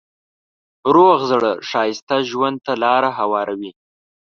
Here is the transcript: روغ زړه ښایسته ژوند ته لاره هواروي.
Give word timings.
روغ 0.95 1.17
زړه 1.31 1.51
ښایسته 1.69 2.15
ژوند 2.29 2.57
ته 2.65 2.73
لاره 2.83 3.09
هواروي. 3.19 3.71